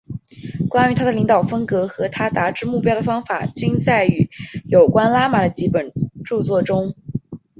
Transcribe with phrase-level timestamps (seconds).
[0.67, 4.31] 关于他的领导风格和他达至目标的方法均载于
[4.65, 5.93] 有关拉玛的几本
[6.25, 6.95] 着作中。